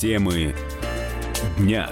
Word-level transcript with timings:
Темы 0.00 0.54
дня. 1.58 1.90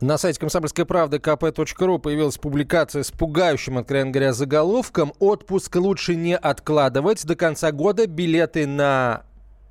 На 0.00 0.18
сайте 0.18 0.40
комсомольской 0.40 0.84
правды 0.84 1.18
kp.ru 1.18 2.00
появилась 2.00 2.36
публикация 2.36 3.04
с 3.04 3.12
пугающим, 3.12 3.78
откровенно 3.78 4.10
говоря, 4.10 4.32
заголовком 4.32 5.12
«Отпуск 5.20 5.76
лучше 5.76 6.16
не 6.16 6.36
откладывать. 6.36 7.24
До 7.24 7.36
конца 7.36 7.70
года 7.70 8.08
билеты 8.08 8.66
на 8.66 9.22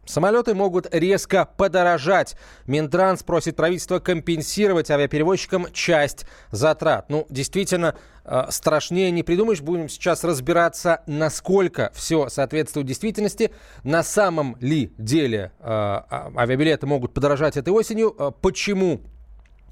Самолеты 0.06 0.54
могут 0.54 0.94
резко 0.94 1.50
подорожать. 1.58 2.36
Минтранс 2.68 3.24
просит 3.24 3.56
правительство 3.56 4.00
компенсировать 4.00 4.92
авиаперевозчикам 4.92 5.72
часть 5.74 6.26
затрат. 6.52 7.10
Ну, 7.10 7.26
действительно, 7.30 7.96
э, 8.24 8.44
страшнее 8.50 9.10
не 9.12 9.24
придумаешь. 9.24 9.62
Будем 9.62 9.90
сейчас 9.90 10.24
разбираться, 10.24 11.02
насколько 11.08 11.92
все 11.96 12.30
соответствует 12.30 12.86
действительности. 12.86 13.52
На 13.84 14.04
самом 14.04 14.58
ли 14.60 14.94
деле 14.98 15.52
э, 15.60 15.64
а, 15.64 16.32
авиабилеты 16.38 16.86
могут 16.86 17.14
подорожать 17.14 17.58
этой 17.58 17.74
осенью? 17.74 18.16
Э, 18.18 18.32
почему 18.40 19.02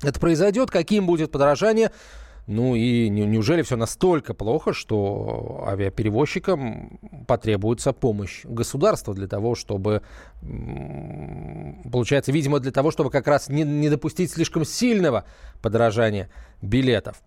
это 0.02 0.20
произойдет? 0.20 0.72
Каким 0.72 1.06
будет 1.06 1.32
подорожание? 1.32 1.92
Ну 2.46 2.76
и 2.76 3.08
неужели 3.10 3.62
все 3.62 3.78
настолько 3.78 4.34
плохо, 4.34 4.74
что 4.74 5.64
авиаперевозчикам 5.68 7.00
потребуется 7.26 7.94
помощь 7.94 8.44
государства 8.44 9.14
для 9.14 9.28
того, 9.28 9.56
чтобы, 9.56 10.02
получается, 11.90 12.34
видимо, 12.34 12.60
для 12.60 12.72
того, 12.72 12.92
чтобы 12.92 13.12
как 13.12 13.28
раз 13.28 13.48
не, 13.48 13.64
не 13.64 13.90
допустить 13.90 14.32
слишком 14.32 14.66
сильного 14.66 15.24
подорожания 15.62 16.30
билетов 16.62 17.22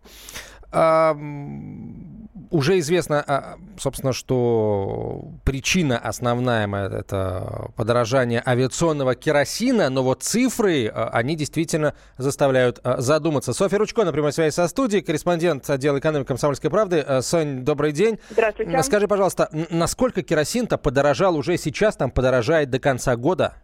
уже 2.50 2.78
известно, 2.78 3.24
а, 3.26 3.56
собственно, 3.78 4.12
что 4.12 5.32
причина 5.44 5.98
основная– 5.98 6.66
это 6.92 7.70
подорожание 7.76 8.42
авиационного 8.44 9.14
керосина, 9.14 9.88
но 9.90 10.02
вот 10.02 10.22
цифры, 10.22 10.86
а, 10.86 11.10
они 11.12 11.36
действительно 11.36 11.94
заставляют 12.18 12.80
а, 12.82 13.00
задуматься. 13.00 13.52
Софья 13.52 13.78
Ручко 13.78 14.04
на 14.04 14.12
прямой 14.12 14.32
связи 14.32 14.54
со 14.54 14.68
студией, 14.68 15.02
корреспондент 15.02 15.68
отдела 15.68 15.98
экономики 15.98 16.28
«Комсомольской 16.28 16.70
правды». 16.70 17.04
Сонь, 17.22 17.64
добрый 17.64 17.92
день. 17.92 18.18
Здравствуйте. 18.30 18.82
Скажи, 18.82 19.08
пожалуйста, 19.08 19.48
насколько 19.70 20.22
керосин-то 20.22 20.78
подорожал 20.78 21.36
уже 21.36 21.56
сейчас, 21.56 21.96
там 21.96 22.10
подорожает 22.10 22.70
до 22.70 22.78
конца 22.78 23.16
года? 23.16 23.54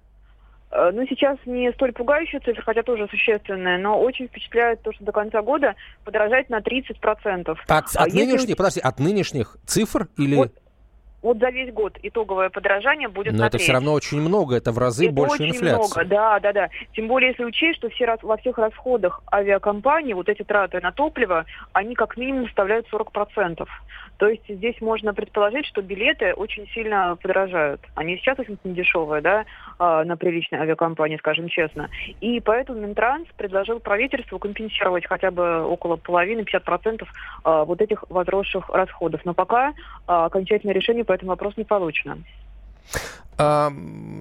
Э, 0.73 0.91
ну, 0.93 1.07
сейчас 1.07 1.39
не 1.45 1.71
столь 1.73 1.93
пугающая 1.93 2.41
цифра, 2.41 2.63
хотя 2.63 2.83
тоже 2.83 3.07
существенная, 3.09 3.77
но 3.77 4.01
очень 4.01 4.27
впечатляет 4.27 4.81
то, 4.83 4.93
что 4.93 5.05
до 5.05 5.13
конца 5.13 5.43
года 5.43 5.75
подорожает 6.05 6.49
на 6.49 6.61
30%. 6.61 7.51
От, 7.51 7.69
от 7.69 7.91
а 7.95 8.07
нынешних, 8.07 8.33
если... 8.33 8.55
подожди, 8.55 8.81
от 8.81 8.99
нынешних 8.99 9.59
цифр 9.67 10.09
или... 10.17 10.35
Вот, 10.35 10.53
вот 11.23 11.39
за 11.39 11.51
весь 11.51 11.73
год 11.73 11.99
итоговое 12.03 12.51
подорожание 12.51 13.09
будет 13.09 13.33
Но 13.35 13.47
это 13.47 13.59
все 13.59 13.73
равно 13.73 13.93
очень 13.93 14.21
много, 14.21 14.57
это 14.57 14.73
в 14.73 14.79
разы 14.79 15.07
это 15.07 15.15
больше 15.15 15.35
очень 15.35 15.51
инфляции. 15.51 15.77
много, 15.77 16.05
да, 16.05 16.41
да, 16.41 16.53
да. 16.53 16.69
Тем 16.95 17.09
более, 17.09 17.31
если 17.31 17.45
учесть, 17.45 17.79
что 17.79 17.89
все, 17.89 18.17
во 18.23 18.37
всех 18.37 18.59
расходах 18.59 19.23
авиакомпании 19.33 20.13
вот 20.13 20.29
эти 20.29 20.43
траты 20.43 20.81
на 20.81 20.93
топливо, 20.93 21.47
они 21.73 21.95
как 21.95 22.17
минимум 22.17 22.47
составляют 22.47 22.87
40%. 22.93 23.67
То 24.19 24.29
есть 24.29 24.43
здесь 24.49 24.81
можно 24.81 25.15
предположить, 25.15 25.67
что 25.67 25.83
билеты 25.83 26.33
очень 26.35 26.69
сильно 26.69 27.17
подорожают. 27.21 27.81
Они 27.97 28.17
сейчас 28.17 28.39
очень 28.39 28.57
дешевые, 28.65 29.21
да, 29.21 29.45
а, 29.81 30.05
на 30.05 30.17
приличной 30.17 30.61
авиакомпании, 30.61 31.17
скажем 31.17 31.49
честно. 31.49 31.89
И 32.21 32.41
поэтому 32.41 32.81
Минтранс 32.81 33.27
предложил 33.37 33.81
правительству 33.81 34.39
компенсировать 34.39 35.07
хотя 35.07 35.33
бы 35.33 35.65
около 35.65 35.97
половины, 35.97 36.43
50% 36.43 37.05
а, 37.43 37.65
вот 37.65 37.81
этих 37.81 38.05
возросших 38.09 38.71
расходов. 38.71 39.23
Но 39.25 39.35
пока 39.35 39.73
а, 40.07 40.27
окончательное 40.27 40.75
решение 40.75 41.05
по 41.13 41.15
этому 41.15 41.33
вопросу 41.33 41.57
не 41.59 41.65
получено. 41.65 42.25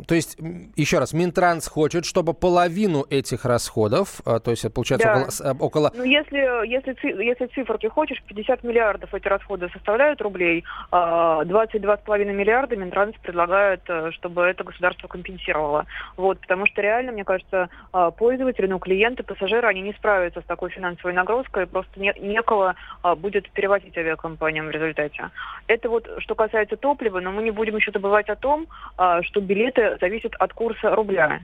То 0.07 0.15
есть, 0.15 0.37
еще 0.75 0.99
раз, 0.99 1.13
Минтранс 1.13 1.67
хочет, 1.67 2.05
чтобы 2.05 2.33
половину 2.33 3.05
этих 3.09 3.45
расходов, 3.45 4.21
а, 4.25 4.39
то 4.39 4.51
есть, 4.51 4.71
получается, 4.73 5.07
да. 5.07 5.51
около, 5.51 5.51
э, 5.51 5.55
около... 5.59 5.91
Ну, 5.95 6.03
если, 6.03 6.67
если, 6.67 7.23
если 7.23 7.45
циферки 7.47 7.87
хочешь, 7.87 8.21
50 8.23 8.63
миллиардов 8.63 9.13
эти 9.13 9.27
расходы 9.27 9.69
составляют 9.73 10.21
рублей, 10.21 10.63
22,5 10.91 11.99
а, 12.07 12.17
миллиарда 12.17 12.75
Минтранс 12.75 13.15
предлагает, 13.21 13.81
э, 13.87 14.11
чтобы 14.11 14.43
это 14.43 14.63
государство 14.63 15.07
компенсировало. 15.07 15.85
Вот, 16.17 16.39
потому 16.39 16.65
что 16.67 16.81
реально, 16.81 17.11
мне 17.11 17.23
кажется, 17.23 17.69
а, 17.91 18.11
пользователи, 18.11 18.67
ну, 18.67 18.79
клиенты, 18.79 19.23
пассажиры, 19.23 19.67
они 19.67 19.81
не 19.81 19.93
справятся 19.93 20.41
с 20.41 20.45
такой 20.45 20.69
финансовой 20.69 21.13
нагрузкой, 21.13 21.67
просто 21.67 21.99
не, 21.99 22.13
некого 22.19 22.75
будет 23.17 23.49
перевозить 23.51 23.97
авиакомпаниям 23.97 24.67
в 24.67 24.71
результате. 24.71 25.29
Это 25.67 25.89
вот, 25.89 26.07
что 26.19 26.35
касается 26.35 26.77
топлива, 26.77 27.19
но 27.19 27.31
мы 27.31 27.43
не 27.43 27.51
будем 27.51 27.75
еще 27.75 27.91
добывать 27.91 28.29
о 28.29 28.35
том, 28.35 28.67
а, 28.97 29.10
что 29.23 29.41
билеты 29.41 29.97
зависят 29.99 30.33
от 30.35 30.53
курса 30.53 30.95
рубля 30.95 31.41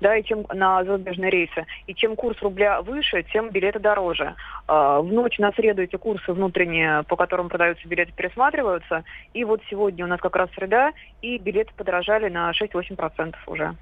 да, 0.00 0.16
и 0.16 0.24
чем 0.24 0.46
на 0.52 0.84
зарубежные 0.84 1.30
рейсы. 1.30 1.66
И 1.86 1.94
чем 1.94 2.16
курс 2.16 2.40
рубля 2.40 2.82
выше, 2.82 3.22
тем 3.32 3.50
билеты 3.50 3.78
дороже. 3.78 4.34
А, 4.66 5.00
в 5.00 5.12
ночь 5.12 5.38
на 5.38 5.52
среду 5.52 5.82
эти 5.82 5.96
курсы 5.96 6.32
внутренние, 6.32 7.02
по 7.04 7.16
которым 7.16 7.48
продаются 7.48 7.86
билеты, 7.86 8.12
пересматриваются. 8.12 9.04
И 9.34 9.44
вот 9.44 9.60
сегодня 9.70 10.04
у 10.04 10.08
нас 10.08 10.20
как 10.20 10.36
раз 10.36 10.50
среда, 10.54 10.92
и 11.22 11.38
билеты 11.38 11.72
подорожали 11.76 12.28
на 12.28 12.50
6-8% 12.52 13.34
уже 13.46 13.74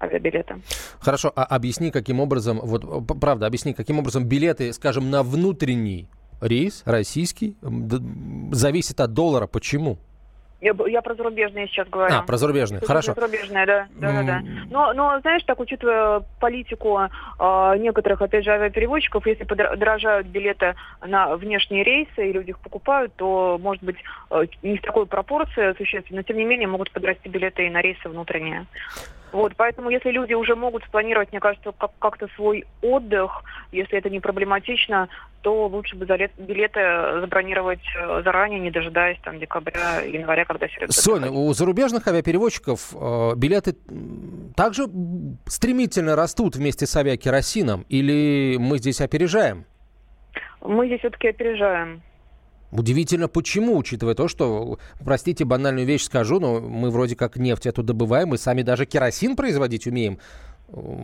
авиабилеты. 0.00 0.56
Хорошо, 1.00 1.32
а 1.34 1.44
объясни, 1.44 1.90
каким 1.90 2.20
образом, 2.20 2.60
вот 2.62 2.84
правда, 3.20 3.46
объясни, 3.46 3.72
каким 3.72 3.98
образом 3.98 4.24
билеты, 4.24 4.72
скажем, 4.72 5.10
на 5.10 5.22
внутренний 5.22 6.08
рейс 6.40 6.82
российский 6.84 7.56
зависит 8.50 9.00
от 9.00 9.14
доллара. 9.14 9.46
Почему? 9.46 9.98
Я, 10.64 10.74
я 10.86 11.02
про 11.02 11.14
зарубежные 11.14 11.66
сейчас 11.66 11.86
говорю. 11.90 12.14
А, 12.14 12.22
про 12.22 12.38
зарубежные, 12.38 12.80
хорошо. 12.80 13.12
Зарубежные, 13.12 13.66
да, 13.66 13.86
да, 13.96 14.08
mm. 14.08 14.12
да, 14.14 14.22
да. 14.22 14.42
Но, 14.70 14.92
но, 14.94 15.20
знаешь, 15.20 15.42
так, 15.44 15.60
учитывая 15.60 16.22
политику 16.40 16.98
э, 16.98 17.74
некоторых, 17.76 18.22
опять 18.22 18.46
же, 18.46 18.50
авиаперевозчиков, 18.50 19.26
если 19.26 19.44
подорожают 19.44 20.26
билеты 20.26 20.74
на 21.06 21.36
внешние 21.36 21.84
рейсы, 21.84 22.30
и 22.30 22.32
люди 22.32 22.50
их 22.50 22.58
покупают, 22.60 23.12
то, 23.16 23.58
может 23.60 23.82
быть, 23.82 23.96
э, 24.30 24.46
не 24.62 24.78
в 24.78 24.80
такой 24.80 25.04
пропорции 25.04 25.74
существенно, 25.76 26.20
но, 26.20 26.22
тем 26.22 26.38
не 26.38 26.46
менее, 26.46 26.66
могут 26.66 26.90
подрасти 26.92 27.28
билеты 27.28 27.66
и 27.66 27.70
на 27.70 27.82
рейсы 27.82 28.08
внутренние. 28.08 28.64
Вот, 29.34 29.54
поэтому 29.56 29.90
если 29.90 30.12
люди 30.12 30.32
уже 30.32 30.54
могут 30.54 30.84
спланировать, 30.84 31.32
мне 31.32 31.40
кажется, 31.40 31.72
как- 31.76 31.90
как-то 31.98 32.28
свой 32.36 32.64
отдых, 32.82 33.42
если 33.72 33.98
это 33.98 34.08
не 34.08 34.20
проблематично, 34.20 35.08
то 35.42 35.66
лучше 35.66 35.96
бы 35.96 36.06
билеты 36.38 36.80
забронировать 37.20 37.82
э, 37.98 38.22
заранее, 38.24 38.60
не 38.60 38.70
дожидаясь 38.70 39.18
там 39.24 39.40
декабря, 39.40 40.02
января, 40.02 40.44
когда 40.44 40.68
все 40.68 40.86
Соня, 40.86 41.32
у 41.32 41.52
зарубежных 41.52 42.06
авиаперевозчиков 42.06 42.94
э, 42.94 43.32
билеты 43.34 43.74
также 44.54 44.84
стремительно 45.46 46.14
растут 46.14 46.54
вместе 46.54 46.86
с 46.86 46.96
авиакеросином? 46.96 47.86
Или 47.88 48.56
мы 48.60 48.78
здесь 48.78 49.00
опережаем? 49.00 49.64
Мы 50.60 50.86
здесь 50.86 51.00
все-таки 51.00 51.26
опережаем. 51.26 52.02
Удивительно, 52.74 53.28
почему, 53.28 53.78
учитывая 53.78 54.16
то, 54.16 54.26
что, 54.26 54.78
простите, 55.04 55.44
банальную 55.44 55.86
вещь 55.86 56.02
скажу, 56.02 56.40
но 56.40 56.60
мы 56.60 56.90
вроде 56.90 57.14
как 57.14 57.36
нефть 57.36 57.66
эту 57.66 57.84
добываем, 57.84 58.34
и 58.34 58.36
сами 58.36 58.62
даже 58.62 58.84
керосин 58.84 59.36
производить 59.36 59.86
умеем. 59.86 60.18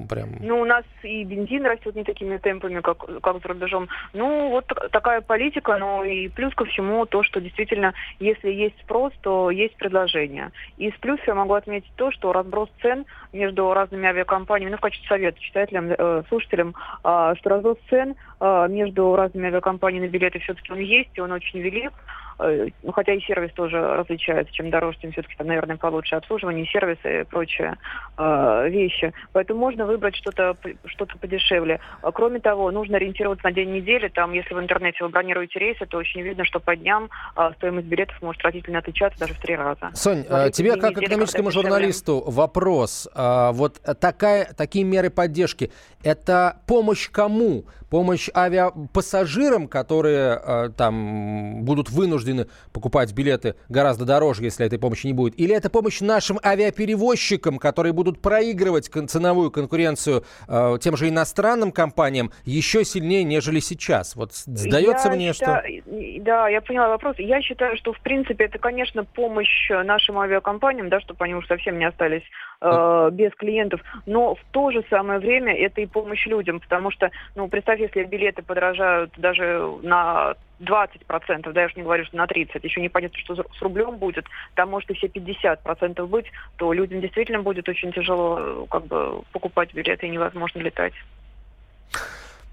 Прям... 0.08 0.30
Ну, 0.40 0.62
у 0.62 0.64
нас 0.64 0.84
и 1.02 1.22
бензин 1.22 1.64
растет 1.64 1.94
не 1.94 2.02
такими 2.02 2.38
темпами, 2.38 2.80
как, 2.80 2.98
как 3.20 3.40
за 3.40 3.48
рубежом. 3.48 3.88
Ну, 4.14 4.48
вот 4.48 4.64
такая 4.90 5.20
политика, 5.20 5.76
но 5.76 6.02
и 6.02 6.28
плюс 6.28 6.52
ко 6.54 6.64
всему 6.64 7.06
то, 7.06 7.22
что 7.22 7.40
действительно, 7.40 7.94
если 8.18 8.50
есть 8.50 8.74
спрос, 8.80 9.12
то 9.20 9.50
есть 9.50 9.76
предложение. 9.76 10.50
И 10.76 10.88
из 10.88 10.94
плюсов 10.94 11.28
я 11.28 11.34
могу 11.34 11.54
отметить 11.54 11.92
то, 11.94 12.10
что 12.10 12.32
разброс 12.32 12.68
цен 12.82 13.04
между 13.32 13.72
разными 13.72 14.08
авиакомпаниями, 14.08 14.72
ну, 14.72 14.78
в 14.78 14.80
качестве 14.80 15.08
совета 15.08 15.38
читателям, 15.38 15.90
э, 15.90 16.22
слушателям, 16.28 16.74
э, 17.04 17.34
что 17.38 17.50
разброс 17.50 17.78
цен 17.90 18.16
между 18.40 19.14
разными 19.16 19.48
авиакомпаниями 19.48 20.08
билеты 20.08 20.38
все-таки 20.38 20.72
он 20.72 20.78
есть, 20.78 21.10
и 21.14 21.20
он 21.20 21.32
очень 21.32 21.60
велик. 21.60 21.92
Э, 22.40 22.68
ну, 22.82 22.92
хотя 22.92 23.12
и 23.12 23.20
сервис 23.20 23.52
тоже 23.52 23.78
различается, 23.78 24.52
чем 24.54 24.70
дороже, 24.70 24.98
тем 25.00 25.12
все-таки 25.12 25.34
там, 25.36 25.46
наверное, 25.46 25.76
получше 25.76 26.16
обслуживание, 26.16 26.66
сервисы 26.66 27.20
и 27.20 27.24
прочие 27.24 27.76
э, 28.16 28.68
вещи. 28.68 29.12
Поэтому 29.32 29.60
можно 29.60 29.84
выбрать 29.84 30.16
что-то 30.16 30.56
что 30.86 31.06
подешевле. 31.20 31.80
А, 32.02 32.12
кроме 32.12 32.40
того, 32.40 32.70
нужно 32.70 32.96
ориентироваться 32.96 33.44
на 33.44 33.52
день 33.52 33.72
недели. 33.72 34.08
Там, 34.08 34.32
если 34.32 34.54
в 34.54 34.60
интернете 34.60 35.04
вы 35.04 35.10
бронируете 35.10 35.58
рейсы, 35.58 35.84
то 35.86 35.98
очень 35.98 36.22
видно, 36.22 36.44
что 36.44 36.60
по 36.60 36.74
дням 36.74 37.10
э, 37.36 37.50
стоимость 37.56 37.88
билетов 37.88 38.16
может 38.22 38.42
разительно 38.42 38.78
отличаться 38.78 39.20
даже 39.20 39.34
в 39.34 39.40
три 39.40 39.56
раза. 39.56 39.90
Сонь, 39.94 40.24
Смотрите, 40.24 40.50
тебе 40.52 40.76
как 40.76 40.92
недели, 40.92 41.06
экономическому 41.06 41.50
журналисту 41.50 42.22
вопрос. 42.26 43.08
А, 43.14 43.52
вот 43.52 43.80
такая, 44.00 44.52
такие 44.56 44.84
меры 44.84 45.10
поддержки, 45.10 45.70
это 46.02 46.56
помощь 46.66 47.10
кому? 47.10 47.64
Помощь 47.90 48.29
помощь 48.30 48.36
авиапассажирам, 48.36 49.68
которые 49.68 50.40
э, 50.42 50.68
там 50.76 51.64
будут 51.64 51.90
вынуждены 51.90 52.46
покупать 52.72 53.12
билеты 53.12 53.54
гораздо 53.68 54.04
дороже, 54.04 54.44
если 54.44 54.66
этой 54.66 54.78
помощи 54.78 55.06
не 55.06 55.12
будет? 55.12 55.38
Или 55.38 55.54
это 55.54 55.70
помощь 55.70 56.00
нашим 56.00 56.38
авиаперевозчикам, 56.44 57.58
которые 57.58 57.92
будут 57.92 58.20
проигрывать 58.20 58.90
ценовую 59.08 59.50
конкуренцию 59.50 60.24
э, 60.48 60.78
тем 60.80 60.96
же 60.96 61.08
иностранным 61.08 61.72
компаниям 61.72 62.32
еще 62.44 62.84
сильнее, 62.84 63.24
нежели 63.24 63.60
сейчас? 63.60 64.16
Вот 64.16 64.32
сдается 64.34 65.08
я 65.08 65.14
мне, 65.14 65.32
считаю, 65.32 65.82
что... 65.82 66.20
Да, 66.20 66.48
я 66.48 66.60
поняла 66.60 66.88
вопрос. 66.88 67.16
Я 67.18 67.40
считаю, 67.42 67.76
что, 67.76 67.92
в 67.92 68.00
принципе, 68.00 68.44
это, 68.44 68.58
конечно, 68.58 69.04
помощь 69.04 69.70
нашим 69.70 70.18
авиакомпаниям, 70.18 70.88
да, 70.88 71.00
чтобы 71.00 71.24
они 71.24 71.34
уж 71.34 71.46
совсем 71.46 71.78
не 71.78 71.86
остались 71.86 72.22
э, 72.60 73.08
без 73.12 73.32
клиентов, 73.34 73.80
но 74.06 74.34
в 74.34 74.40
то 74.50 74.70
же 74.70 74.84
самое 74.90 75.18
время 75.18 75.54
это 75.54 75.80
и 75.80 75.86
помощь 75.86 76.26
людям, 76.26 76.60
потому 76.60 76.90
что, 76.90 77.10
ну, 77.34 77.48
представь, 77.48 77.80
если 77.80 78.04
билеты 78.20 78.42
подорожают 78.42 79.12
даже 79.16 79.78
на 79.82 80.34
20%, 80.60 81.52
да, 81.52 81.60
я 81.60 81.66
уж 81.66 81.76
не 81.76 81.82
говорю, 81.82 82.04
что 82.04 82.16
на 82.16 82.26
30%, 82.26 82.60
еще 82.62 82.80
непонятно, 82.80 83.18
что 83.18 83.34
с 83.34 83.62
рублем 83.62 83.96
будет, 83.96 84.26
там 84.54 84.70
может 84.70 84.90
и 84.90 84.94
все 84.94 85.06
50% 85.06 86.06
быть, 86.06 86.26
то 86.56 86.72
людям 86.72 87.00
действительно 87.00 87.40
будет 87.42 87.68
очень 87.68 87.92
тяжело 87.92 88.38
э, 88.38 88.66
как 88.70 88.86
бы 88.86 89.22
покупать 89.32 89.72
билеты 89.72 90.06
и 90.06 90.10
невозможно 90.10 90.58
летать. 90.60 90.92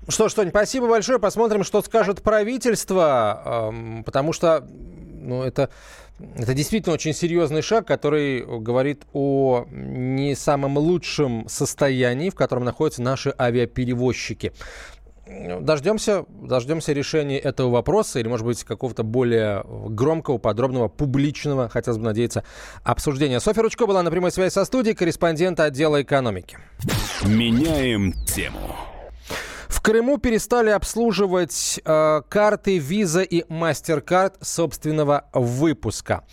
Что 0.08 0.30
ж, 0.30 0.34
Тонь, 0.34 0.50
спасибо 0.50 0.88
большое. 0.88 1.20
Посмотрим, 1.20 1.66
что 1.66 1.82
скажет 1.82 2.24
правительство, 2.24 3.74
потому 4.06 4.32
что 4.32 4.66
ну, 5.28 5.44
это, 5.44 5.70
это 6.38 6.54
действительно 6.54 6.94
очень 6.94 7.14
серьезный 7.14 7.62
шаг, 7.62 7.86
который 7.86 8.46
говорит 8.46 9.04
о 9.12 9.66
не 9.70 10.34
самом 10.36 10.78
лучшем 10.78 11.50
состоянии, 11.50 12.30
в 12.30 12.36
котором 12.36 12.64
находятся 12.64 13.02
наши 13.02 13.34
авиаперевозчики. 13.38 14.54
Дождемся, 15.28 16.26
дождемся 16.30 16.94
решения 16.94 17.38
этого 17.38 17.70
вопроса 17.70 18.20
или, 18.20 18.28
может 18.28 18.46
быть, 18.46 18.64
какого-то 18.64 19.04
более 19.04 19.64
громкого, 19.66 20.38
подробного, 20.38 20.88
публичного, 20.88 21.68
хотелось 21.68 21.98
бы 21.98 22.06
надеяться, 22.06 22.44
обсуждения. 22.84 23.40
Софья 23.40 23.62
Ручко 23.62 23.86
была 23.88 24.04
на 24.04 24.12
прямой 24.12 24.32
связи 24.32 24.54
со 24.54 24.64
студией, 24.64 24.96
корреспондент 24.96 25.60
отдела 25.60 26.02
экономики. 26.02 26.58
Меняем 27.26 28.14
тему. 28.26 28.76
В 29.68 29.82
Крыму 29.82 30.18
перестали 30.18 30.70
обслуживать 30.70 31.80
э, 31.84 32.22
карты 32.30 32.78
Visa 32.78 33.24
и 33.24 33.44
MasterCard 33.44 34.36
собственного 34.42 35.30
выпуска. 35.34 36.24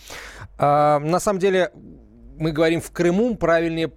Э, 0.59 0.99
на 0.99 1.19
самом 1.19 1.41
деле, 1.41 1.73
мы 2.39 2.53
говорим 2.53 2.81
в 2.81 2.91
Крыму, 2.93 3.37
правильнее 3.37 3.93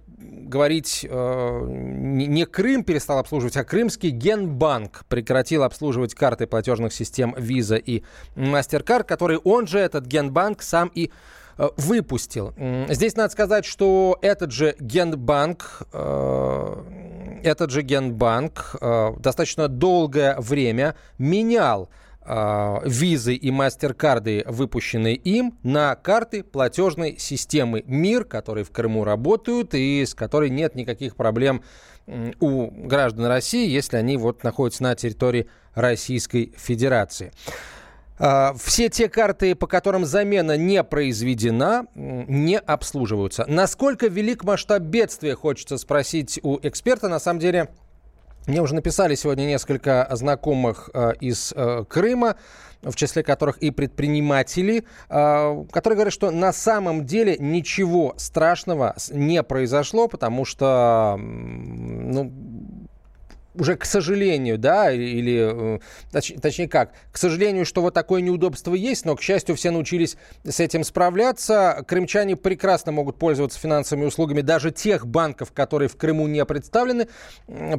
говорить 0.48 1.06
э, 1.08 1.60
не 1.68 2.44
Крым 2.46 2.82
перестал 2.84 3.18
обслуживать, 3.18 3.56
а 3.56 3.64
крымский 3.64 4.10
Генбанк 4.10 5.04
прекратил 5.08 5.62
обслуживать 5.62 6.14
карты 6.14 6.46
платежных 6.46 6.92
систем 6.92 7.34
Visa 7.36 7.78
и 7.78 8.02
MasterCard, 8.34 9.04
который 9.04 9.38
он 9.38 9.66
же, 9.66 9.78
этот 9.78 10.06
Генбанк, 10.06 10.62
сам 10.62 10.90
и 10.94 11.10
Э, 11.58 11.70
выпустил. 11.76 12.54
Здесь 12.88 13.16
надо 13.16 13.32
сказать, 13.32 13.64
что 13.64 14.16
этот 14.22 14.52
же 14.52 14.76
Генбанк, 14.78 15.82
э, 15.92 17.40
этот 17.42 17.70
же 17.72 17.82
Генбанк 17.82 18.76
э, 18.80 19.14
достаточно 19.18 19.66
долгое 19.66 20.36
время 20.38 20.94
менял 21.18 21.90
визы 22.84 23.34
и 23.34 23.50
мастер-карды, 23.50 24.44
выпущенные 24.46 25.14
им, 25.14 25.56
на 25.62 25.94
карты 25.94 26.42
платежной 26.42 27.16
системы 27.18 27.82
МИР, 27.86 28.24
которые 28.24 28.64
в 28.64 28.70
Крыму 28.70 29.04
работают 29.04 29.74
и 29.74 30.04
с 30.04 30.14
которой 30.14 30.50
нет 30.50 30.74
никаких 30.74 31.16
проблем 31.16 31.62
у 32.40 32.70
граждан 32.70 33.26
России, 33.26 33.68
если 33.68 33.96
они 33.96 34.16
вот 34.16 34.44
находятся 34.44 34.82
на 34.82 34.94
территории 34.94 35.48
Российской 35.74 36.52
Федерации. 36.56 37.32
А, 38.18 38.54
все 38.58 38.88
те 38.88 39.08
карты, 39.08 39.54
по 39.54 39.66
которым 39.66 40.04
замена 40.04 40.56
не 40.56 40.82
произведена, 40.82 41.86
не 41.94 42.58
обслуживаются. 42.58 43.44
Насколько 43.46 44.08
велик 44.08 44.44
масштаб 44.44 44.82
бедствия, 44.82 45.34
хочется 45.34 45.78
спросить 45.78 46.40
у 46.42 46.58
эксперта. 46.62 47.08
На 47.08 47.20
самом 47.20 47.38
деле, 47.38 47.68
мне 48.48 48.62
уже 48.62 48.74
написали 48.74 49.14
сегодня 49.14 49.42
несколько 49.42 50.08
знакомых 50.12 50.88
э, 50.94 51.12
из 51.20 51.52
э, 51.54 51.84
Крыма, 51.86 52.36
в 52.80 52.94
числе 52.94 53.22
которых 53.22 53.58
и 53.58 53.70
предприниматели, 53.70 54.84
э, 55.10 55.64
которые 55.70 55.96
говорят, 55.96 56.14
что 56.14 56.30
на 56.30 56.54
самом 56.54 57.04
деле 57.04 57.36
ничего 57.38 58.14
страшного 58.16 58.96
не 59.12 59.42
произошло, 59.42 60.08
потому 60.08 60.46
что 60.46 61.16
ну, 61.18 62.32
уже 63.58 63.76
к 63.76 63.84
сожалению, 63.84 64.58
да, 64.58 64.90
или 64.92 65.76
э, 65.76 65.78
точ, 66.12 66.32
точнее 66.40 66.68
как, 66.68 66.92
к 67.12 67.16
сожалению, 67.16 67.64
что 67.64 67.82
вот 67.82 67.94
такое 67.94 68.20
неудобство 68.20 68.74
есть, 68.74 69.04
но, 69.04 69.16
к 69.16 69.22
счастью, 69.22 69.56
все 69.56 69.70
научились 69.70 70.16
с 70.44 70.60
этим 70.60 70.84
справляться. 70.84 71.84
Крымчане 71.86 72.36
прекрасно 72.36 72.92
могут 72.92 73.18
пользоваться 73.18 73.58
финансовыми 73.58 74.06
услугами 74.06 74.40
даже 74.40 74.70
тех 74.70 75.06
банков, 75.06 75.52
которые 75.52 75.88
в 75.88 75.96
Крыму 75.96 76.26
не 76.26 76.44
представлены. 76.44 77.08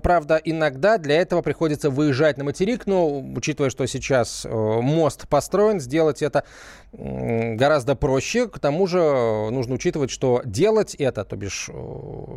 Правда, 0.02 0.42
иногда 0.44 0.98
для 0.98 1.22
этого 1.22 1.42
приходится 1.42 1.90
выезжать 1.90 2.38
на 2.38 2.44
материк, 2.44 2.86
но 2.86 3.20
учитывая, 3.20 3.70
что 3.70 3.86
сейчас 3.86 4.46
э, 4.46 4.50
мост 4.50 5.28
построен, 5.28 5.80
сделать 5.80 6.22
это 6.22 6.44
гораздо 6.92 7.96
проще. 7.96 8.48
К 8.48 8.60
тому 8.60 8.88
же 8.88 9.00
э, 9.00 9.50
нужно 9.52 9.76
учитывать, 9.76 10.10
что 10.10 10.42
делать 10.44 10.96
это, 10.96 11.24
то 11.24 11.36
бишь 11.36 11.70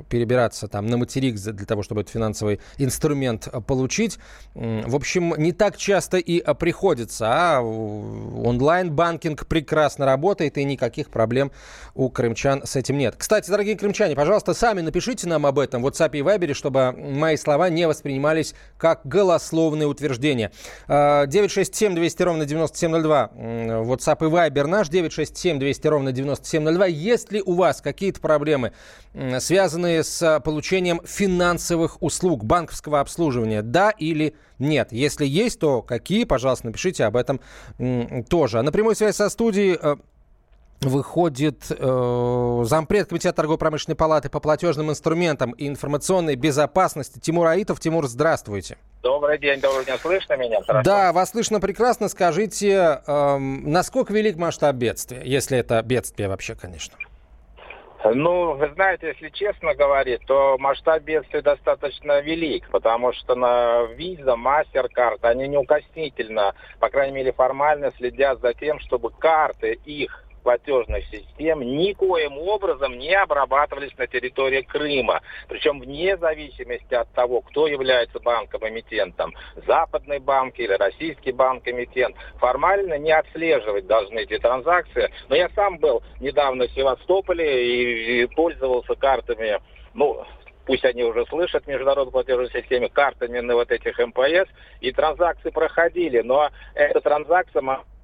перебираться 0.08 0.68
там 0.68 0.86
на 0.86 0.96
материк 0.96 1.36
для 1.36 1.66
того, 1.66 1.82
чтобы 1.82 2.02
этот 2.02 2.12
финансовый 2.12 2.60
инструмент 2.78 3.31
документ 3.32 3.66
получить. 3.66 4.18
В 4.54 4.94
общем, 4.94 5.34
не 5.36 5.52
так 5.52 5.76
часто 5.76 6.18
и 6.18 6.40
а, 6.40 6.54
приходится, 6.54 7.26
а 7.28 7.60
онлайн-банкинг 7.60 9.46
прекрасно 9.46 10.06
работает, 10.06 10.58
и 10.58 10.64
никаких 10.64 11.10
проблем 11.10 11.52
у 11.94 12.10
крымчан 12.10 12.62
с 12.64 12.76
этим 12.76 12.98
нет. 12.98 13.14
Кстати, 13.16 13.50
дорогие 13.50 13.76
крымчане, 13.76 14.14
пожалуйста, 14.14 14.54
сами 14.54 14.80
напишите 14.80 15.26
нам 15.26 15.46
об 15.46 15.58
этом 15.58 15.82
в 15.82 15.86
WhatsApp 15.86 16.10
и 16.12 16.20
Viber, 16.20 16.54
чтобы 16.54 16.92
мои 16.92 17.36
слова 17.36 17.70
не 17.70 17.86
воспринимались 17.86 18.54
как 18.76 19.00
голословные 19.04 19.86
утверждения. 19.86 20.52
967 20.88 21.94
200 21.94 22.22
ровно 22.22 22.44
9702, 22.44 23.30
WhatsApp 23.34 24.26
и 24.26 24.30
Viber 24.30 24.66
наш, 24.66 24.88
967 24.88 25.58
200 25.58 25.86
ровно 25.86 26.12
9702. 26.12 26.86
Есть 26.86 27.32
ли 27.32 27.42
у 27.44 27.54
вас 27.54 27.80
какие-то 27.80 28.20
проблемы, 28.20 28.72
связанные 29.38 30.04
с 30.04 30.40
получением 30.40 31.00
финансовых 31.04 32.02
услуг, 32.02 32.44
банковского 32.44 33.00
обслуживания, 33.00 33.11
обслуживания, 33.12 33.62
да 33.62 33.90
или 33.90 34.34
нет? 34.58 34.92
Если 34.92 35.26
есть, 35.26 35.60
то 35.60 35.82
какие, 35.82 36.24
пожалуйста, 36.24 36.66
напишите 36.66 37.04
об 37.04 37.16
этом 37.16 37.40
тоже. 38.28 38.58
А 38.58 38.62
на 38.62 38.72
прямой 38.72 38.96
связи 38.96 39.14
со 39.14 39.28
студией 39.28 39.78
э, 39.80 39.96
выходит 40.80 41.64
э, 41.70 42.62
зампред 42.64 43.08
Комитета 43.08 43.34
торгово-промышленной 43.34 43.96
палаты 43.96 44.30
по 44.30 44.40
платежным 44.40 44.90
инструментам 44.90 45.52
и 45.52 45.68
информационной 45.68 46.36
безопасности 46.36 47.18
Тимур 47.18 47.46
Аитов. 47.46 47.80
Тимур, 47.80 48.06
здравствуйте. 48.06 48.78
Добрый 49.02 49.38
день, 49.38 49.60
добрый 49.60 49.84
день. 49.84 49.98
Слышно 50.00 50.36
меня? 50.36 50.62
Хорошо? 50.62 50.84
Да, 50.84 51.12
вас 51.12 51.30
слышно 51.30 51.60
прекрасно. 51.60 52.08
Скажите, 52.08 53.02
э, 53.06 53.36
насколько 53.38 54.12
велик 54.14 54.36
масштаб 54.36 54.76
бедствия, 54.76 55.22
если 55.24 55.58
это 55.58 55.82
бедствие 55.82 56.28
вообще, 56.28 56.54
конечно? 56.54 56.94
Ну, 58.04 58.54
вы 58.54 58.68
знаете, 58.74 59.08
если 59.08 59.28
честно 59.28 59.74
говорить, 59.74 60.24
то 60.26 60.56
масштаб 60.58 61.02
бедствия 61.02 61.40
достаточно 61.40 62.20
велик, 62.20 62.68
потому 62.70 63.12
что 63.12 63.34
на 63.36 63.84
Visa, 63.96 64.36
MasterCard, 64.36 65.18
они 65.22 65.46
неукоснительно, 65.46 66.54
по 66.80 66.88
крайней 66.88 67.14
мере 67.14 67.32
формально 67.32 67.92
следят 67.96 68.40
за 68.40 68.54
тем, 68.54 68.80
чтобы 68.80 69.10
карты 69.10 69.78
их 69.84 70.24
платежных 70.42 71.04
систем 71.06 71.60
никоим 71.60 72.38
образом 72.38 72.98
не 72.98 73.14
обрабатывались 73.14 73.96
на 73.98 74.06
территории 74.06 74.62
Крыма. 74.62 75.20
Причем 75.48 75.80
вне 75.80 76.16
зависимости 76.16 76.94
от 76.94 77.10
того, 77.12 77.40
кто 77.40 77.66
является 77.66 78.20
банком-эмитентом, 78.20 79.34
западный 79.66 80.18
банк 80.18 80.58
или 80.58 80.72
российский 80.72 81.32
банк-эмитент, 81.32 82.16
формально 82.38 82.98
не 82.98 83.12
отслеживать 83.12 83.86
должны 83.86 84.20
эти 84.20 84.38
транзакции. 84.38 85.10
Но 85.28 85.36
я 85.36 85.48
сам 85.50 85.78
был 85.78 86.02
недавно 86.20 86.66
в 86.66 86.72
Севастополе 86.72 88.22
и 88.22 88.26
пользовался 88.26 88.94
картами 88.94 89.60
ну, 89.94 90.24
пусть 90.64 90.84
они 90.84 91.04
уже 91.04 91.24
слышат 91.26 91.66
международную 91.66 92.12
платежную 92.12 92.50
систему, 92.50 92.88
картами 92.88 93.40
на 93.40 93.54
вот 93.54 93.70
этих 93.70 93.98
МПС, 93.98 94.50
и 94.80 94.92
транзакции 94.92 95.50
проходили, 95.50 96.20
но 96.20 96.50
эта 96.74 97.00
транзакция 97.00 97.62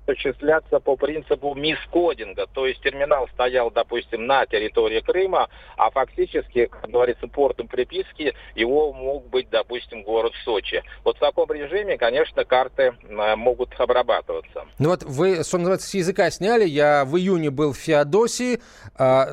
осуществляться 0.09 0.81
по 0.81 0.97
принципу 0.97 1.55
мискодинга. 1.55 2.47
То 2.53 2.67
есть 2.67 2.81
терминал 2.81 3.29
стоял, 3.35 3.71
допустим, 3.71 4.27
на 4.27 4.47
территории 4.47 5.01
Крыма, 5.01 5.49
а 5.77 5.91
фактически, 5.91 6.67
как 6.67 6.91
говорится, 6.91 7.27
портом 7.29 7.69
приписки 7.69 8.35
его 8.55 8.93
мог 8.93 9.29
быть, 9.29 9.49
допустим, 9.51 10.03
город 10.03 10.33
Сочи. 10.45 10.83
Вот 11.05 11.17
в 11.17 11.21
таком 11.21 11.51
режиме, 11.53 11.99
конечно, 11.99 12.45
карты 12.45 12.95
э, 13.03 13.37
могут 13.37 13.79
обрабатываться. 13.79 14.65
Ну 14.79 14.91
вот 14.91 15.03
вы, 15.03 15.45
что 15.45 15.59
называется, 15.59 15.89
с 15.89 15.95
языка 15.95 16.31
сняли. 16.31 16.67
Я 16.67 17.05
в 17.05 17.17
июне 17.17 17.51
был 17.51 17.73
в 17.73 17.77
Феодосии. 17.77 18.61
А, 18.97 19.27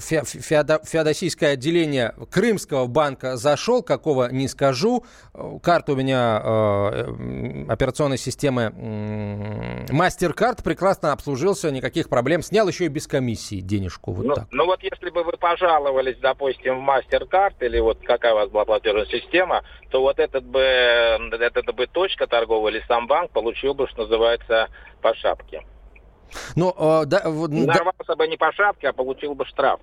фе, 0.00 0.22
феодо, 0.24 0.80
феодосийское 0.84 1.52
отделение 1.52 2.14
Крымского 2.30 2.86
банка 2.86 3.36
зашел, 3.36 3.82
какого 3.82 4.30
не 4.30 4.48
скажу. 4.48 5.04
Карта 5.62 5.92
у 5.92 5.96
меня 5.96 6.40
э, 6.42 7.66
операционной 7.68 8.18
системы 8.18 8.72
MasterCard 10.16 10.62
прекрасно 10.62 11.12
обслужился, 11.12 11.70
никаких 11.70 12.08
проблем. 12.08 12.42
Снял 12.42 12.68
еще 12.68 12.86
и 12.86 12.88
без 12.88 13.06
комиссии 13.06 13.60
денежку. 13.60 14.12
Вот 14.12 14.26
ну, 14.26 14.34
так. 14.34 14.46
ну 14.50 14.66
вот 14.66 14.82
если 14.82 15.10
бы 15.10 15.22
вы 15.24 15.32
пожаловались, 15.32 16.18
допустим, 16.20 16.84
в 16.84 16.88
MasterCard 16.88 17.54
или 17.60 17.78
вот 17.80 17.98
какая 18.02 18.32
у 18.32 18.36
вас 18.36 18.50
была 18.50 18.64
платежная 18.64 19.06
система, 19.06 19.62
то 19.90 20.00
вот 20.00 20.18
этот 20.18 20.44
бы, 20.44 20.60
этот 20.60 21.74
бы 21.74 21.86
точка 21.86 22.26
торговая 22.26 22.72
или 22.72 22.84
сам 22.86 23.06
банк 23.06 23.30
получил 23.30 23.74
бы, 23.74 23.88
что 23.88 24.02
называется, 24.02 24.68
по 25.02 25.14
шапке. 25.14 25.62
Ну, 26.56 26.74
э, 26.76 27.04
да, 27.06 27.22
Нарвался 27.24 28.04
да... 28.08 28.16
бы 28.16 28.28
не 28.28 28.36
по 28.36 28.52
шапке, 28.52 28.88
а 28.88 28.92
получил 28.92 29.34
бы 29.34 29.44
штраф. 29.46 29.80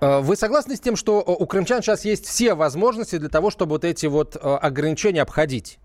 Вы 0.00 0.34
согласны 0.34 0.76
с 0.76 0.80
тем, 0.80 0.96
что 0.96 1.20
у 1.20 1.46
крымчан 1.46 1.82
сейчас 1.82 2.06
есть 2.06 2.24
все 2.24 2.54
возможности 2.54 3.16
для 3.18 3.28
того, 3.28 3.50
чтобы 3.50 3.72
вот 3.72 3.84
эти 3.84 4.06
вот 4.06 4.34
ограничения 4.40 5.20
обходить? 5.20 5.78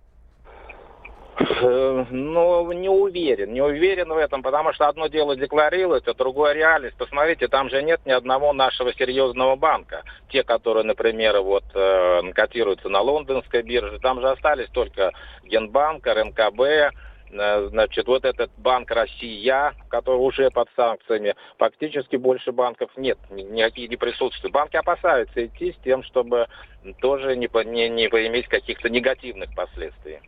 Э, 1.62 2.06
ну, 2.10 2.72
не 2.74 2.90
уверен, 2.90 3.54
не 3.54 3.62
уверен 3.62 4.10
в 4.10 4.18
этом, 4.18 4.42
потому 4.42 4.74
что 4.74 4.88
одно 4.88 5.08
дело 5.08 5.36
декларировать, 5.36 6.08
а 6.08 6.14
другое 6.14 6.54
реальность. 6.54 6.98
Посмотрите, 6.98 7.48
там 7.48 7.70
же 7.70 7.82
нет 7.82 8.02
ни 8.06 8.12
одного 8.12 8.52
нашего 8.52 8.94
серьезного 8.94 9.56
банка. 9.56 10.04
Те, 10.30 10.44
которые, 10.44 10.84
например, 10.84 11.40
вот 11.42 11.64
э, 11.74 12.32
котируются 12.34 12.90
на 12.90 13.02
лондонской 13.02 13.62
бирже, 13.62 14.00
там 14.00 14.20
же 14.20 14.30
остались 14.30 14.70
только 14.70 15.12
Генбанк, 15.46 16.06
РНКБ, 16.06 16.60
э, 16.62 17.68
значит, 17.70 18.08
вот 18.08 18.26
этот 18.26 18.52
банк 18.58 18.92
Россия, 18.92 19.74
который 19.88 20.18
уже 20.18 20.52
под 20.52 20.68
санкциями, 20.76 21.36
фактически 21.58 22.18
больше 22.18 22.52
банков 22.52 22.90
нет, 22.98 23.18
никакие 23.30 23.88
не 23.88 23.96
присутствуют. 23.96 24.54
Банки 24.54 24.76
опасаются 24.76 25.46
идти 25.46 25.72
с 25.72 25.84
тем, 25.84 26.04
чтобы 26.04 26.48
тоже 27.00 27.38
не, 27.38 27.50
не, 27.66 27.88
не 27.88 28.10
поиметь 28.10 28.48
каких-то 28.48 28.90
негативных 28.90 29.56
последствий. 29.56 30.20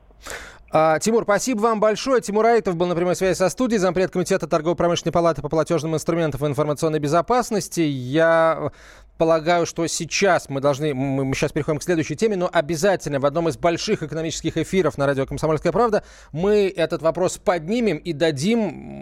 А, 0.69 0.99
Тимур, 0.99 1.23
спасибо 1.23 1.61
вам 1.61 1.79
большое. 1.79 2.21
Тимур 2.21 2.45
Аитов 2.45 2.75
был 2.75 2.87
на 2.87 2.95
прямой 2.95 3.15
связи 3.15 3.37
со 3.37 3.47
студией, 3.49 3.79
зампред 3.79 4.11
комитета 4.11 4.47
торгово-промышленной 4.47 5.13
палаты 5.13 5.41
по 5.41 5.47
платежным 5.47 5.95
инструментам 5.95 6.45
и 6.45 6.49
информационной 6.49 6.99
безопасности. 6.99 7.79
Я 7.79 8.71
полагаю, 9.17 9.65
что 9.65 9.87
сейчас 9.87 10.49
мы 10.49 10.59
должны, 10.59 10.93
мы, 10.93 11.23
мы 11.23 11.35
сейчас 11.35 11.51
переходим 11.53 11.79
к 11.79 11.83
следующей 11.83 12.15
теме, 12.15 12.35
но 12.35 12.49
обязательно 12.51 13.19
в 13.19 13.25
одном 13.25 13.47
из 13.47 13.57
больших 13.57 14.03
экономических 14.03 14.57
эфиров 14.57 14.97
на 14.97 15.05
радио 15.05 15.25
«Комсомольская 15.25 15.71
правда» 15.71 16.03
мы 16.31 16.71
этот 16.75 17.01
вопрос 17.01 17.37
поднимем 17.37 17.97
и 17.97 18.13
дадим 18.13 18.96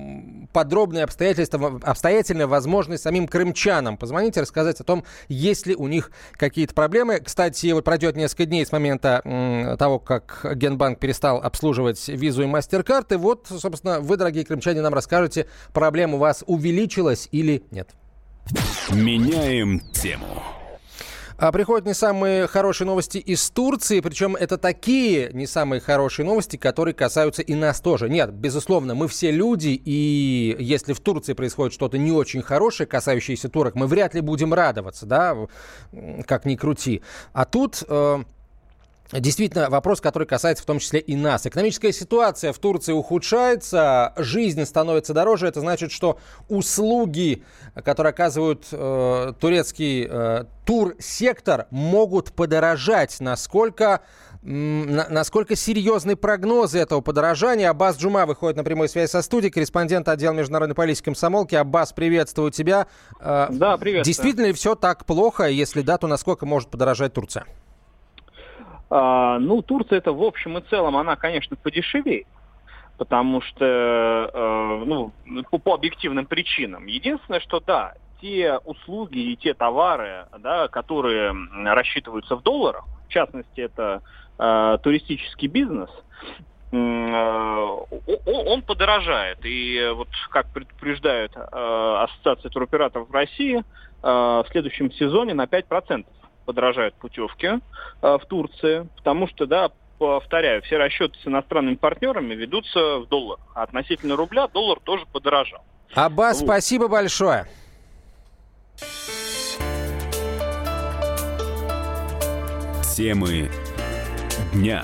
подробные 0.56 1.04
обстоятельства, 1.04 1.82
обстоятельную 1.84 2.48
возможность 2.48 3.04
самим 3.04 3.28
крымчанам 3.28 3.98
позвонить 3.98 4.38
и 4.38 4.40
рассказать 4.40 4.80
о 4.80 4.86
том, 4.86 5.04
есть 5.28 5.68
ли 5.68 5.76
у 5.76 5.88
них 5.88 6.12
какие-то 6.32 6.74
проблемы. 6.74 7.20
Кстати, 7.20 7.74
вот 7.74 7.84
пройдет 7.84 8.16
несколько 8.16 8.46
дней 8.46 8.66
с 8.66 8.72
момента 8.72 9.76
того, 9.78 10.00
как 10.00 10.46
Генбанк 10.56 11.00
перестал 11.00 11.42
обслуживать 11.42 12.08
визу 12.08 12.44
и 12.44 12.46
мастер-карт, 12.46 13.12
и 13.12 13.16
вот, 13.18 13.48
собственно, 13.50 14.00
вы, 14.00 14.16
дорогие 14.16 14.46
крымчане, 14.46 14.82
нам 14.82 14.94
расскажете, 14.94 15.48
проблема 15.74 16.16
у 16.16 16.20
вас 16.20 16.42
увеличилась 16.48 17.28
или 17.34 17.66
нет. 17.72 17.90
Меняем 18.92 19.82
тему. 19.92 20.42
А 21.38 21.51
приходят 21.51 21.86
не 21.86 21.94
самые 21.94 22.48
хорошие 22.48 22.88
новости 22.88 23.18
из 23.18 23.50
Турции, 23.50 24.00
причем 24.00 24.38
это 24.38 24.58
такие 24.58 25.32
не 25.34 25.48
самые 25.48 25.82
хорошие 25.82 26.25
новости, 26.25 26.56
которые 26.56 26.94
касаются 26.94 27.42
и 27.42 27.56
нас 27.56 27.82
тоже. 27.82 28.10
Нет, 28.10 28.32
безусловно, 28.34 28.96
мы 28.96 29.10
все 29.10 29.32
люди, 29.32 29.80
и 29.84 30.56
если 30.60 30.94
в 30.94 31.01
Турции 31.01 31.34
происходит 31.34 31.74
что-то 31.74 31.98
не 31.98 32.12
очень 32.13 32.42
хорошее, 32.42 32.88
касающееся 32.88 33.50
турок, 33.50 33.75
мы 33.75 33.88
вряд 33.88 34.13
ли 34.13 34.22
будем 34.22 34.54
радоваться, 34.54 35.06
да, 35.06 35.36
как 36.25 36.46
ни 36.46 36.56
крути. 36.56 37.01
А 37.34 37.46
тут... 37.46 37.84
Э, 37.88 38.24
Действительно, 39.12 39.70
вопрос, 39.70 40.02
который 40.02 40.28
касается 40.28 40.64
в 40.64 40.66
том 40.66 40.80
числе 40.80 41.00
и 41.00 41.16
нас. 41.16 41.46
Экономическая 41.46 41.94
ситуация 41.94 42.52
в 42.52 42.58
Турции 42.58 42.92
ухудшается, 42.92 44.14
жизнь 44.18 44.66
становится 44.66 45.14
дороже. 45.14 45.48
Это 45.48 45.60
значит, 45.60 45.92
что 45.92 46.18
услуги, 46.50 47.44
которые 47.76 48.10
оказывают 48.10 48.66
э, 48.72 49.34
турецкий 49.40 50.08
э, 50.10 50.46
турсектор, 50.66 51.68
могут 51.70 52.34
подорожать. 52.34 53.18
Насколько, 53.20 54.02
на, 54.42 55.08
насколько 55.10 55.56
серьезны 55.56 56.16
прогнозы 56.16 56.80
этого 56.80 57.02
подорожания? 57.02 57.70
Аббас 57.70 57.98
Джума 57.98 58.26
выходит 58.26 58.58
на 58.58 58.64
прямую 58.64 58.90
связь 58.90 59.12
со 59.12 59.22
студией, 59.22 59.52
корреспондент 59.52 60.10
отдела 60.10 60.34
международной 60.34 60.76
политики 60.76 61.06
комсомолки. 61.06 61.54
Аббас, 61.54 61.94
приветствую 61.94 62.50
тебя. 62.50 62.88
Э, 63.20 63.50
да, 63.52 63.78
привет. 63.78 64.04
Действительно 64.04 64.48
ли 64.48 64.54
все 64.54 64.74
так 64.74 65.06
плохо? 65.06 65.44
Если 65.44 65.84
да, 65.84 66.00
то 66.00 66.08
насколько 66.08 66.48
может 66.48 66.70
подорожать 66.70 67.14
Турция? 67.14 67.46
А, 68.89 69.39
ну, 69.39 69.62
Турция 69.62 69.98
это 69.98 70.13
в 70.13 70.22
общем 70.22 70.58
и 70.58 70.62
целом, 70.70 70.96
она, 70.98 71.15
конечно, 71.15 71.56
подешевеет, 71.56 72.27
потому 72.98 73.42
что, 73.42 73.65
э, 73.65 74.84
ну, 74.86 75.12
по, 75.50 75.58
по 75.58 75.74
объективным 75.74 76.25
причинам. 76.25 76.86
Единственное, 76.86 77.39
что 77.39 77.60
да, 77.60 77.94
те 78.22 78.58
услуги 78.63 79.18
и 79.18 79.36
те 79.36 79.54
товары, 79.54 80.27
да, 80.39 80.68
которые 80.68 81.34
рассчитываются 81.65 82.36
в 82.36 82.44
долларах, 82.44 82.86
в 83.08 83.12
частности, 83.12 83.62
это 83.62 84.01
э, 84.38 84.77
туристический 84.84 85.48
бизнес, 85.48 85.89
э, 86.72 86.75
он 88.25 88.62
подорожает. 88.62 89.39
И 89.44 89.92
вот 89.96 90.10
как 90.30 90.51
предупреждает 90.54 91.32
э, 91.36 91.39
Ассоциация 91.42 92.50
туроператоров 92.50 93.12
России, 93.12 93.63
в 94.01 94.46
следующем 94.51 94.92
сезоне 94.92 95.34
на 95.34 95.46
5% 95.46 96.06
подорожают 96.46 96.96
путевки 96.96 97.48
э, 97.48 97.58
в 98.02 98.25
Турции, 98.28 98.88
потому 98.98 99.28
что, 99.28 99.46
да, 99.46 99.72
повторяю, 99.98 100.62
все 100.62 100.78
расчеты 100.78 101.18
с 101.24 101.28
иностранными 101.28 101.75
партнерами 101.75 102.34
ведутся 102.34 103.00
в 103.00 103.08
долларах. 103.08 103.46
А 103.54 103.64
относительно 103.64 104.16
рубля 104.16 104.48
доллар 104.48 104.80
тоже 104.80 105.06
подорожал. 105.12 105.64
Аббас, 105.94 106.40
вот. 106.42 106.48
спасибо 106.48 106.88
большое. 106.88 107.48
Темы 112.96 113.50
дня. 114.54 114.84